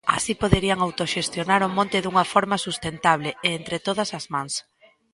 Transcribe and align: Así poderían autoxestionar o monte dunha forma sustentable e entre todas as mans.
Así 0.17 0.33
poderían 0.43 0.79
autoxestionar 0.81 1.61
o 1.67 1.73
monte 1.77 1.97
dunha 2.01 2.25
forma 2.33 2.57
sustentable 2.67 3.29
e 3.47 3.49
entre 3.59 3.77
todas 3.87 4.09
as 4.17 4.25
mans. 4.33 4.53